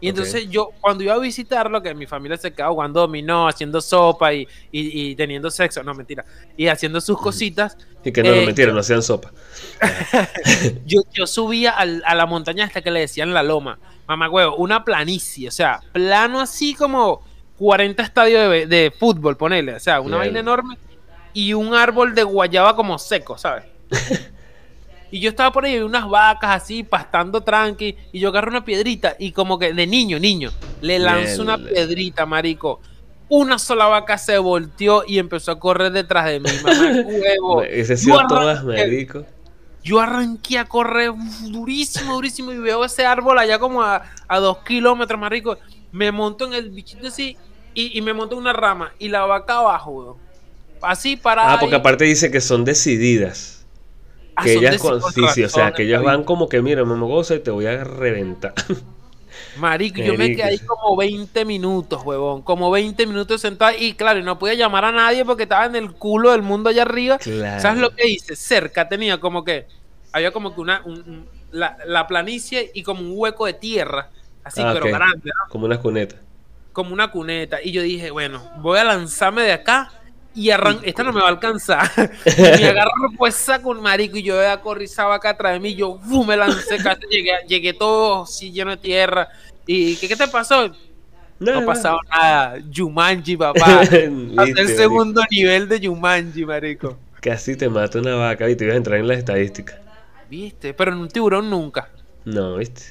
[0.00, 3.80] Y entonces yo, cuando iba a visitarlo, que mi familia se quedaba jugando dominó, haciendo
[3.80, 6.24] sopa y, y- y teniendo sexo, no, mentira,
[6.56, 9.32] y haciendo sus cositas, Y que no, no, eh, mentira, no hacían sopa.
[10.86, 13.78] yo, yo subía al- a la montaña hasta que le decían la loma.
[14.06, 17.22] Mamá huevo, una planicie, o sea, plano así como
[17.58, 20.20] 40 estadios de, de fútbol, ponele, o sea, una Bien.
[20.20, 20.78] vaina enorme
[21.34, 23.64] y un árbol de guayaba como seco, ¿sabes?
[25.10, 28.64] y yo estaba por ahí, vi unas vacas así, pastando tranqui, y yo agarro una
[28.64, 32.80] piedrita y como que de niño, niño, le lanzo una piedrita, marico.
[33.30, 37.62] Una sola vaca se volteó y empezó a correr detrás de mí, mamá huevo.
[37.62, 39.24] Ese sido todas, marico.
[39.82, 44.58] yo arranqué a correr durísimo, durísimo y veo ese árbol allá como a, a dos
[44.58, 45.58] kilómetros, marico.
[45.92, 47.36] Me monto en el bichito así
[47.74, 50.16] y, y me monto en una rama y la vaca abajo, weón.
[50.80, 51.52] Así para.
[51.52, 53.57] Ah, porque aparte dice que son decididas.
[54.42, 57.34] Que ellas, con- sí, sí, o sea, que ellas van como que, mira, me goza
[57.34, 58.54] y te voy a reventar.
[59.58, 62.42] Marico, yo me quedé ahí como 20 minutos, huevón.
[62.42, 65.76] Como 20 minutos sentado y claro, y no podía llamar a nadie porque estaba en
[65.76, 67.18] el culo del mundo allá arriba.
[67.18, 67.60] Claro.
[67.60, 68.36] ¿Sabes lo que hice?
[68.36, 69.66] Cerca tenía como que.
[70.12, 70.82] Había como que una.
[70.84, 74.10] un- un- la, la planicie y como un hueco de tierra.
[74.44, 75.50] Así, Ah, pero grande, ¿no?
[75.50, 76.16] Como una cuneta.
[76.72, 77.58] como una cuneta.
[77.62, 79.90] Y yo dije, bueno, voy a lanzarme de acá
[80.38, 81.90] y arran esta no me va a alcanzar.
[82.26, 85.60] y me agarro pues saco un marico y yo ya corrí esa vaca atrás de
[85.60, 85.74] mí.
[85.74, 86.24] Yo ¡fu!
[86.24, 89.28] me lancé, casi llegué, llegué todo así lleno de tierra.
[89.66, 90.70] ¿Y qué, qué te pasó?
[91.40, 92.58] No ha pasado nada.
[92.74, 93.80] Jumanji, papá.
[93.82, 96.86] Hasta el segundo nivel de Jumanji, marico.
[96.88, 96.98] marico.
[97.20, 99.78] Casi te mata una vaca y te ibas a entrar en las estadísticas.
[100.30, 100.72] ¿Viste?
[100.74, 101.88] Pero en un tiburón nunca.
[102.24, 102.82] No, ¿viste?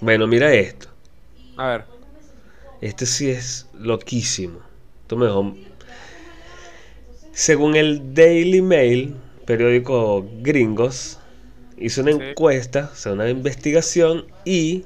[0.00, 0.88] Bueno, mira esto.
[1.56, 1.84] A ver.
[2.80, 4.58] Este sí es loquísimo.
[5.02, 5.56] Esto me dejó-
[7.32, 9.16] Según el Daily Mail,
[9.46, 11.18] periódico gringos,
[11.78, 12.18] hizo una Sí.
[12.20, 14.84] encuesta, o sea, una investigación y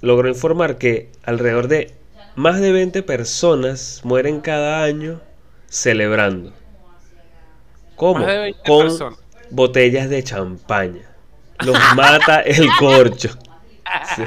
[0.00, 1.92] logró informar que alrededor de
[2.36, 5.20] más de 20 personas mueren cada año
[5.68, 6.52] celebrando.
[7.96, 8.20] ¿Cómo?
[8.20, 9.18] Más de 20 Con personas.
[9.50, 11.02] botellas de champaña.
[11.64, 13.30] Los mata el corcho.
[14.14, 14.22] Sí.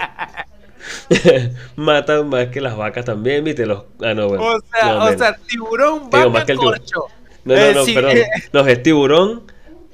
[1.75, 3.83] Matan más que las vacas también, viste los.
[4.01, 4.43] Ah, no, bueno.
[4.45, 6.79] O sea, no, o sea, tiburón, Digo, vaca, más que el tiburón.
[6.79, 7.05] corcho.
[7.43, 8.17] No, no, no, sí, perdón.
[8.53, 9.43] No, es tiburón,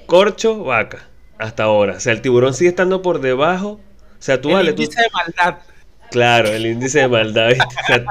[0.06, 1.08] corcho, vaca.
[1.38, 1.94] Hasta ahora.
[1.98, 3.70] O sea, el tiburón sigue estando por debajo.
[4.20, 4.84] O sea, tú el vale, tú.
[4.84, 5.60] índice de maldad.
[6.12, 7.76] Claro, el índice de maldad, ¿viste?
[7.82, 8.06] O sea,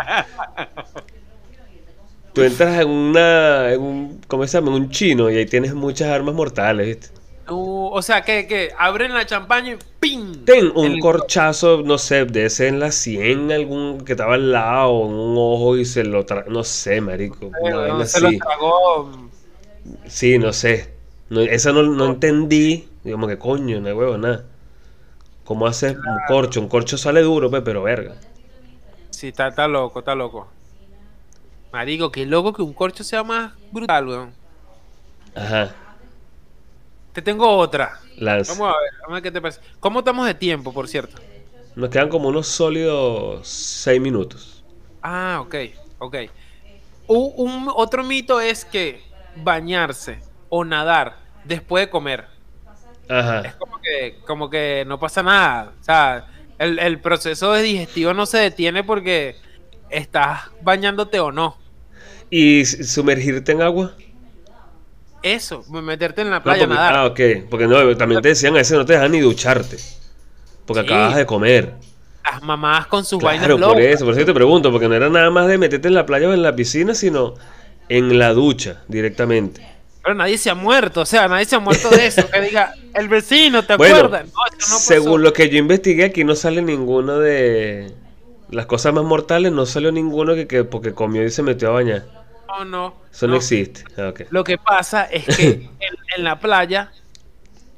[2.33, 3.73] tú entras en una.
[3.73, 4.69] En un, ¿Cómo se llama?
[4.69, 7.09] En un chino y ahí tienes muchas armas mortales, ¿viste?
[7.49, 10.47] O sea, que, que abren la champaña y ¡ping!
[10.47, 14.51] Ten un El- corchazo, no sé, de ese en la 100, algún que estaba al
[14.53, 16.45] lado, en un ojo y se lo tra...
[16.49, 17.53] No sé, marico.
[17.59, 18.39] Una vaina se lo así.
[18.39, 19.31] tragó.
[20.07, 20.95] Sí, no sé.
[21.29, 22.89] No, esa no, no entendí.
[23.05, 24.47] Digamos que coño, no hay huevo, nada.
[25.45, 26.61] ¿Cómo haces un corcho?
[26.61, 28.17] Un corcho sale duro, pe, pero verga.
[29.11, 30.55] Sí, está, está loco, está loco.
[31.73, 34.37] Marico, qué loco que un corcho sea más brutal, weón.
[35.35, 35.75] Ajá.
[37.17, 37.99] Te tengo otra.
[38.21, 39.59] Vamos a ver, vamos a ver qué te parece.
[39.81, 41.17] ¿Cómo estamos de tiempo, por cierto?
[41.75, 44.63] Nos quedan como unos sólidos 6 minutos.
[45.01, 45.55] Ah, ok,
[45.99, 46.17] ok.
[47.07, 49.03] Un, otro mito es que
[49.35, 50.19] bañarse
[50.51, 52.27] o nadar después de comer.
[53.09, 55.73] Es como que, como que no pasa nada.
[55.81, 56.27] O sea,
[56.59, 59.37] el, el proceso de digestivo no se detiene porque
[59.89, 61.57] estás bañándote o no.
[62.29, 63.95] ¿Y sumergirte en agua?
[65.23, 66.97] Eso, meterte en la No, playa a porque- nadar.
[66.97, 67.21] ah, ok.
[67.51, 69.77] Porque no, también te decían a veces no te dejan ni ducharte.
[70.67, 70.87] Porque Sí.
[70.87, 71.75] acabas de comer.
[72.25, 73.85] Las mamás con sus vainas Claro, por locas.
[73.95, 76.29] eso, por eso te pregunto, porque no era nada más de meterte en la playa
[76.29, 77.35] o en la piscina, sino
[77.89, 79.67] en la ducha directamente.
[80.03, 82.29] Pero nadie se ha muerto, o sea, nadie se ha muerto de eso.
[82.29, 84.27] Que diga, el vecino, ¿te Bueno, acuerdas?
[84.27, 84.79] No, no.
[84.79, 87.93] Según lo que yo investigué, aquí no sale ninguno de,
[88.51, 91.73] las cosas más mortales no salió ninguno que, que porque comió y se metió a
[91.73, 92.05] bañar.
[92.49, 92.95] No, no.
[93.13, 93.85] Eso no, existe.
[94.31, 95.45] Lo que pasa es que
[95.81, 96.93] en, en la playa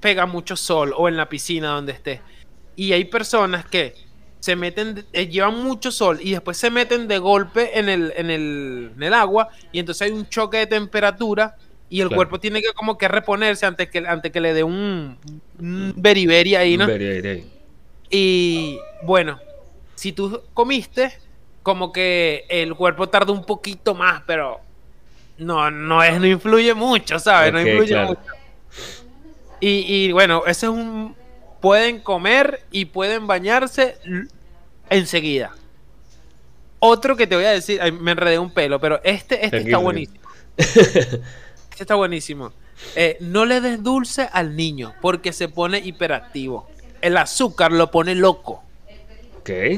[0.01, 2.21] pega mucho sol o en la piscina donde esté.
[2.77, 3.95] Y hay personas que
[4.41, 8.31] se meten, eh, llevan mucho sol y después se meten de golpe en el, en
[8.31, 11.57] el, en el agua y entonces hay un choque de temperatura
[11.91, 12.17] y el Claro.
[12.19, 15.19] cuerpo tiene que como que reponerse antes que, antes que le dé un,
[15.59, 16.85] un beriberi ahí, ¿no?
[16.85, 17.51] Ahí.
[18.11, 19.41] Y bueno,
[19.95, 21.19] si tú comiste,
[21.69, 24.59] como que el cuerpo tarda un poquito más, pero
[25.37, 27.53] no, no es, no influye mucho, ¿sabes?
[27.53, 28.09] no influye claro.
[28.09, 28.23] mucho.
[29.61, 31.15] Y, y bueno, ese es un.
[31.61, 33.99] Pueden comer y pueden bañarse
[34.89, 35.55] enseguida.
[36.79, 39.77] Otro que te voy a decir, ay, me enredé un pelo, pero este, este está
[39.77, 40.21] buenísimo.
[40.57, 41.21] Este
[41.85, 42.53] está buenísimo.
[42.97, 46.67] Eh, no le des dulce al niño porque se pone hiperactivo.
[47.03, 48.58] El azúcar lo pone loco.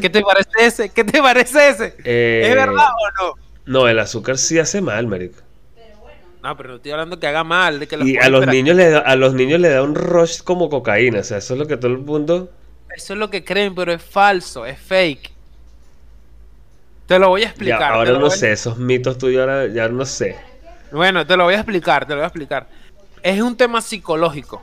[0.00, 0.90] ¿Qué te parece ese?
[0.92, 1.96] ¿Qué te parece ese?
[2.04, 3.34] Eh, ¿Es verdad o no?
[3.66, 5.40] No, el azúcar sí hace mal, marico.
[6.42, 8.76] No, pero no estoy hablando que haga mal, de que los Y a los niños
[8.76, 11.60] le da, a los niños le da un rush como cocaína, o sea, eso es
[11.60, 12.50] lo que todo el mundo
[12.94, 15.32] Eso es lo que creen, pero es falso, es fake.
[17.06, 17.98] Te lo voy a ya, explicar.
[18.02, 20.36] te ahora no voy sé, esos mitos tuyos ahora ya no sé.
[20.90, 22.68] Bueno, te lo voy a explicar, te lo voy a explicar.
[23.22, 24.62] Es un tema psicológico.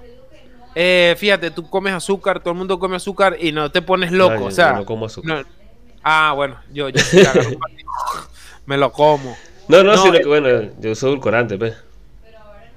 [0.79, 4.45] Eh, fíjate, tú comes azúcar, todo el mundo come azúcar y no te pones loco,
[4.45, 4.73] o sea.
[4.73, 5.39] yo no como azúcar.
[5.43, 5.49] no-
[6.03, 7.89] Ah, bueno, yo, yo sí agarro un patito,
[8.67, 9.35] me lo como.
[9.67, 11.75] No, no, No, sino eh, que bueno, yo uso edulcorante, pues.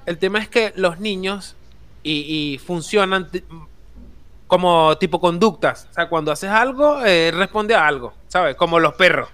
[0.07, 1.55] El tema es que los niños
[2.01, 3.29] y, y funcionan
[4.47, 5.87] como tipo conductas.
[5.91, 8.55] O sea, cuando haces algo, eh, responde a algo, ¿sabes?
[8.55, 9.29] Como los perros.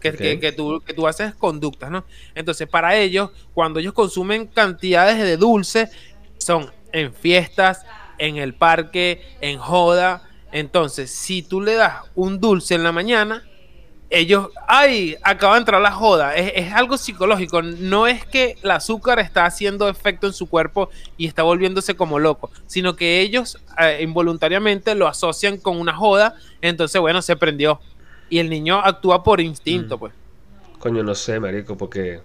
[0.00, 2.04] Que- que tú, que tú haces conductas, ¿no?
[2.34, 5.90] Entonces, para ellos, cuando ellos consumen cantidades de dulce,
[6.38, 7.84] son en fiestas,
[8.18, 10.22] en el parque, en joda.
[10.52, 13.42] Entonces, si tú le das un dulce en la mañana,
[14.10, 16.36] ellos, ay, acaba de entrar la joda.
[16.36, 17.62] Es, es algo psicológico.
[17.62, 22.20] No es que el azúcar está haciendo efecto en su cuerpo y está volviéndose como
[22.20, 26.36] loco, sino que ellos eh, involuntariamente lo asocian con una joda.
[26.60, 27.80] Entonces, bueno, se prendió.
[28.30, 30.00] Y el niño actúa por instinto, Mm.
[30.00, 30.12] pues.
[30.78, 32.20] Coño, no sé, marico, porque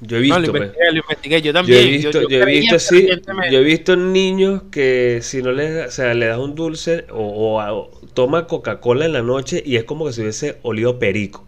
[0.00, 0.72] yo he No, visto, lo pues.
[0.72, 1.42] investigué, lo investigué.
[1.42, 1.78] Yo Yo también.
[1.78, 5.88] he visto, yo, he creía visto sí, yo he visto niños que si no les,
[5.88, 9.84] o sea, le das un dulce o, o toma Coca-Cola en la noche y es
[9.84, 11.46] como que si hubiese olido perico.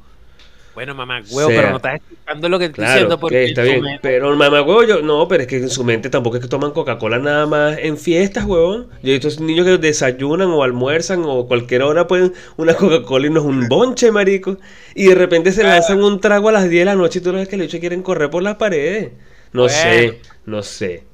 [0.75, 3.63] Bueno, mamá, huevo, sea, pero no estás explicando lo que estoy Claro, diciendo porque está
[3.63, 3.85] bien.
[4.01, 6.71] Pero mamá, huevo, yo, no, pero es que en su mente tampoco es que toman
[6.73, 8.89] Coca-Cola nada más en fiestas, huevón.
[9.03, 13.31] Yo he visto niños que desayunan o almuerzan o cualquier hora pueden una Coca-Cola y
[13.31, 14.57] no es un bonche, marico.
[14.95, 17.33] Y de repente se lanzan un trago a las 10 de la noche y tú
[17.33, 19.13] ves que hecho quieren correr por las paredes.
[19.53, 19.69] No Bueno.
[19.69, 21.05] sé, no sé.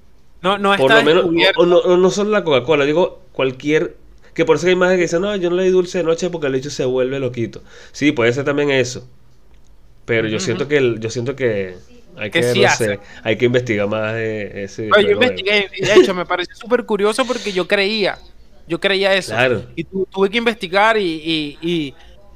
[0.40, 1.24] No, no Por está lo menos,
[1.56, 3.96] o no, o no solo la Coca-Cola, digo cualquier...
[4.34, 6.30] Que por eso hay imágenes que dicen, no, yo no le di dulce de noche
[6.30, 7.62] porque el hecho se vuelve loquito.
[7.90, 9.08] Sí, puede ser también eso.
[10.08, 11.76] Pero yo siento que el- yo siento que
[12.16, 12.84] hay que, Que sí no hace.
[12.86, 16.84] sé, hay que investigar más de ese Oye, yo investigué, de hecho me pareció súper
[16.84, 18.18] curioso porque yo creía,
[18.66, 19.32] yo creía eso.
[19.32, 19.62] Claro.
[19.76, 21.94] Y tu- tuve que investigar y, y- y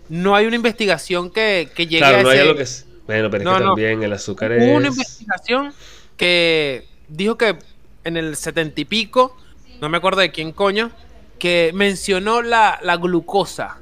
[0.09, 2.43] no hay una investigación que, que llegue Claro, a no hay ese...
[2.43, 2.87] algo que es...
[3.07, 3.67] Bueno, pero es No, que no.
[3.71, 4.95] también el azúcar Hubo una es...
[4.97, 5.73] investigación
[6.17, 7.57] que dijo que
[8.05, 9.37] en el setenta y pico,
[9.81, 10.91] no me acuerdo de quién coño,
[11.39, 13.79] que mencionó la, la glucosa,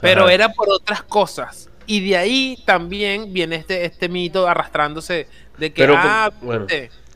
[0.00, 0.32] pero Ajá.
[0.32, 1.68] era por otras cosas.
[1.86, 6.66] Y de ahí también viene este, este mito arrastrándose de que, Pero, ah, bueno.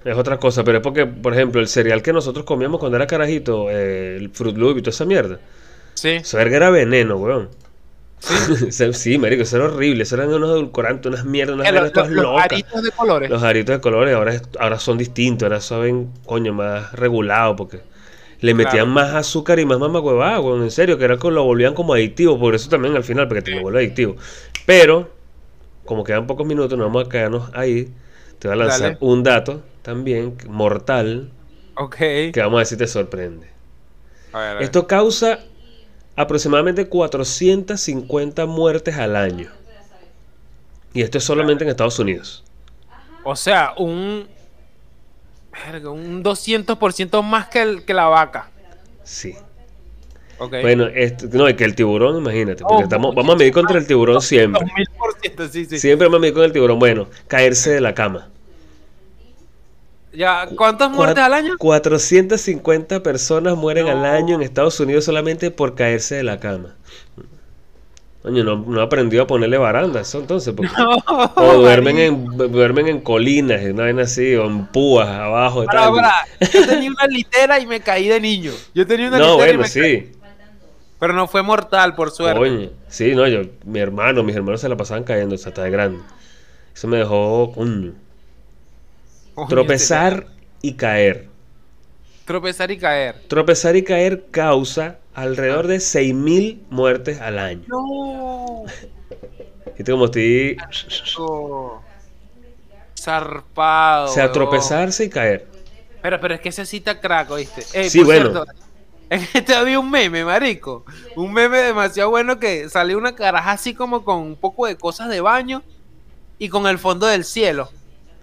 [0.04, 3.06] Es otra cosa, pero es porque, por ejemplo, el cereal que nosotros comíamos cuando era
[3.06, 5.38] carajito, eh, el Fruit Loop y toda esa mierda,
[5.94, 7.50] sí, eso era veneno, weón.
[8.18, 8.34] Sí,
[8.94, 11.92] sí, marico, eso era horrible, eso eran unos edulcorantes, unas mierdas, unas Eh, vainas los,
[11.92, 12.44] todas los locas.
[12.44, 13.30] aritos de colores.
[13.30, 17.80] Los aritos de colores ahora, es- ahora son distintos, ahora saben, coño, más regulados porque
[18.40, 18.94] le metían Claro.
[18.94, 22.38] más azúcar y más mamacuevada, weón, en serio, que era que lo volvían como adictivo,
[22.38, 24.16] por eso también al final, porque te lo vuelve adictivo.
[24.66, 25.10] Pero,
[25.84, 27.92] como quedan pocos minutos, no vamos a quedarnos ahí,
[28.38, 28.98] te voy a lanzar Dale.
[29.00, 31.30] un dato también mortal
[31.76, 31.96] Ok.
[31.96, 33.48] que vamos a si te sorprende.
[34.32, 34.62] A ver, a ver.
[34.62, 35.40] Esto causa
[36.16, 39.50] aproximadamente 450 muertes al año.
[40.92, 42.44] Y esto es solamente en Estados Unidos.
[43.24, 44.26] O sea, un.
[45.52, 48.50] Verga, Un 200% más que, el, que la vaca.
[49.04, 49.36] Sí.
[50.38, 50.54] Ok.
[50.62, 50.88] Bueno,
[51.32, 54.22] no, es que el tiburón, imagínate, porque Oh, estamos, vamos a medir contra el tiburón
[54.22, 54.62] siempre.
[54.62, 55.78] 2000%, sí, sí.
[55.78, 56.78] Siempre vamos a medir con el tiburón.
[56.78, 58.30] Bueno, caerse de la cama.
[60.12, 61.54] Ya, ¿cuántas muertes al año?
[61.58, 66.74] 450 personas mueren al año en Estados Unidos solamente por caerse de la cama.
[68.22, 70.70] Coño, no, no aprendió a ponerle barandas, eso entonces, porque-
[71.36, 75.62] o duermen en, duermen en colinas, una vaina así, o en púas abajo.
[75.62, 75.94] y Pará, tal.
[75.94, 76.12] pará.
[76.52, 78.52] Yo tenía una litera y me caí de niño.
[78.74, 80.00] Yo tenía una No, litera y bueno, me caí.
[80.00, 80.12] sí.
[80.98, 82.72] Pero no fue mortal, por suerte.
[82.88, 85.70] Sí, no, yo, mi hermano, mis hermanos se la pasaban cayendo, o sea, hasta de
[85.70, 86.02] grande.
[86.74, 87.52] Eso me dejó.
[87.54, 87.92] Coño,
[89.48, 90.26] Tropezar
[90.60, 91.29] y caer.
[92.30, 93.16] Tropezar y caer.
[93.26, 97.64] Tropezar y caer causa alrededor de 6.000 muertes al año.
[97.66, 98.62] No.
[99.76, 100.56] ¿Viste cómo estoy?
[102.96, 104.04] Zarpado.
[104.04, 105.48] O sea, tropezarse y caer.
[106.02, 107.64] Pero, pero es que ese cita crack, ¿oíste?
[107.72, 108.30] Ey, Sí, bueno.
[108.30, 108.46] cierto,
[109.10, 110.84] en este había un meme, marico.
[111.16, 115.08] Un meme demasiado bueno que salió una caraja así como con un poco de cosas
[115.08, 115.64] de baño
[116.38, 117.72] y con el fondo del cielo.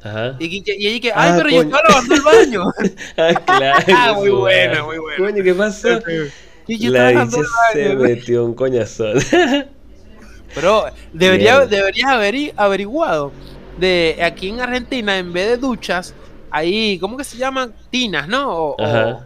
[0.03, 0.35] Ajá.
[0.39, 1.75] Y, que- y ella que, ay, Ah, pero yo coño.
[1.75, 2.63] estaba lavando el baño.
[3.17, 4.15] Ah, claro.
[4.19, 4.83] Muy su buena, madre.
[4.83, 5.17] muy buena.
[5.25, 5.87] Coño, ¿qué pasó?
[6.67, 7.37] y yo La estaba lavando
[7.73, 8.09] se el baño.
[8.09, 9.17] metió un coñazón.
[10.55, 13.31] Pero debería, deberías haber averiguado
[13.77, 16.13] de aquí en Argentina, en vez de duchas,
[16.49, 17.73] hay, ¿cómo que se llaman?
[17.89, 18.49] Tinas, ¿no?
[18.75, 19.21] O-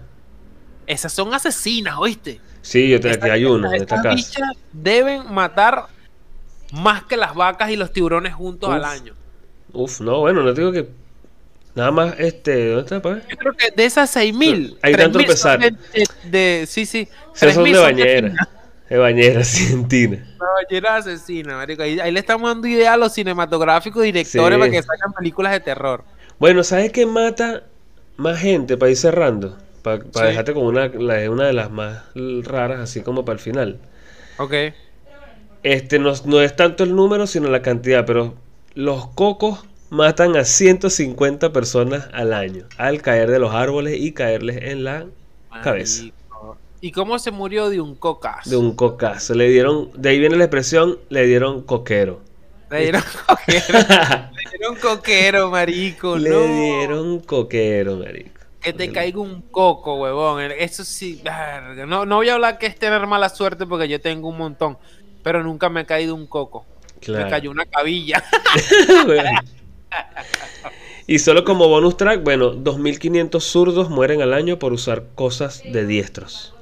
[0.87, 2.41] esas son asesinas, ¿oíste?
[2.61, 4.15] Sí, yo te, aquí hay uno en estas esta casa.
[4.15, 5.85] bichas deben matar
[6.73, 8.75] más que las vacas y los tiburones juntos Uf.
[8.75, 9.13] al año.
[9.73, 10.87] Uf, no, bueno, no digo que.
[11.75, 12.67] Nada más, este.
[12.69, 13.21] ¿Dónde está, pa?
[13.29, 15.59] Yo creo que de esas 6000, Hay 3000 tanto pesar.
[15.59, 16.29] de, de-
[16.59, 18.49] de- sí, sí, Esas son 3000 de bañera.
[18.89, 20.17] De bañera, sí, en tina.
[20.37, 21.81] Una bañera asesina, marico.
[21.83, 24.59] Ahí, ahí le estamos dando idea a los cinematográficos directores Sí.
[24.59, 26.03] para que saquen películas de terror.
[26.39, 27.63] Bueno, ¿sabes qué mata
[28.17, 29.57] más gente para ir cerrando?
[29.81, 30.21] Para Sí.
[30.23, 32.03] dejarte con una, la- una de las más
[32.43, 33.79] raras, así como para el final.
[34.37, 34.53] Ok.
[35.63, 38.35] Este no, no es tanto el número, sino la cantidad, pero
[38.73, 44.57] los cocos matan a 150 personas al año al caer de los árboles y caerles
[44.61, 45.05] en la
[45.63, 46.05] cabeza.
[46.79, 48.49] ¿Y cómo se murió de un cocazo?
[48.49, 49.35] De un cocazo.
[49.35, 52.21] Le dieron, de ahí viene la expresión, le dieron coquero.
[52.71, 53.79] Le dieron coquero.
[53.79, 56.17] le dieron coquero, marico.
[56.17, 56.39] le no.
[56.41, 58.41] dieron coquero, marico.
[58.61, 60.41] Que te caiga un coco, huevón.
[60.57, 61.21] Eso sí.
[61.87, 64.77] No, no voy a hablar que es tener mala suerte porque yo tengo un montón.
[65.23, 66.65] Pero nunca me ha caído un coco.
[67.01, 67.25] Claro.
[67.25, 68.23] Me cayó una cabilla.
[69.05, 69.29] Bueno.
[71.07, 75.85] Y solo como bonus track, bueno, 2.500 zurdos mueren al año por usar cosas de
[75.85, 76.53] diestros.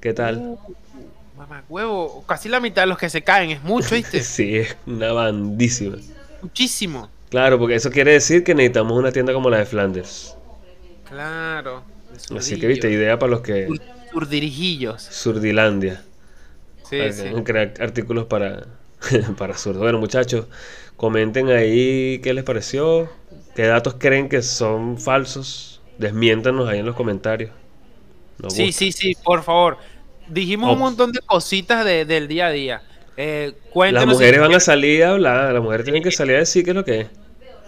[0.00, 0.56] ¿Qué tal?
[1.36, 2.24] Mamá, huevo.
[2.26, 3.50] Casi la mitad de los que se caen.
[3.50, 4.20] Es mucho, ¿viste?
[4.22, 5.98] Sí, es una bandísima.
[6.40, 7.10] Muchísimo.
[7.28, 10.34] Claro, porque eso quiere decir que necesitamos una tienda como la de Flanders.
[11.08, 11.82] Claro.
[12.30, 13.66] de Así que, viste, idea para los que...
[13.66, 13.80] Sur-
[14.12, 15.02] Surdirijillos.
[15.02, 16.02] Surdilandia.
[16.88, 17.24] Sí, sí.
[17.44, 18.66] crear artículos para,
[19.38, 19.82] para zurdos.
[19.82, 20.46] Bueno, muchachos,
[20.96, 23.10] comenten ahí qué les pareció,
[23.54, 25.80] qué datos creen que son falsos.
[25.98, 27.50] Desmiéntanos ahí en los comentarios.
[28.38, 28.78] Nos Sí, gusta.
[28.78, 29.78] sí, sí, por favor.
[30.28, 30.72] Dijimos Oh.
[30.74, 32.82] un montón de cositas de- del día a día.
[33.16, 36.38] Eh, Las si mujeres van a salir a hablar, las mujeres tienen que salir a
[36.38, 37.06] decir qué es lo que es.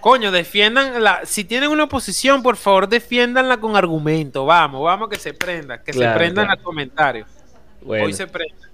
[0.00, 1.20] Coño, defiendan la.
[1.24, 4.46] Si tienen una oposición, por favor, defiéndanla con argumento.
[4.46, 6.58] Vamos, vamos que se prenda, que Claro, se prendan claro.
[6.58, 7.28] los comentarios.
[7.82, 8.68] Bueno, Hoy se prenda.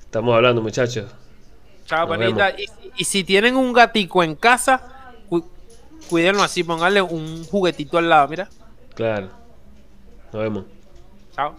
[0.00, 1.06] estamos hablando, muchachos.
[1.92, 2.50] Chao, panita.
[2.58, 4.80] Y, y si tienen un gatico en casa,
[5.28, 5.44] cu-
[6.08, 8.48] cuídenlo así, pónganle un juguetito al lado, mira.
[8.94, 9.28] Claro.
[10.32, 10.64] Nos vemos.
[11.36, 11.54] Chao.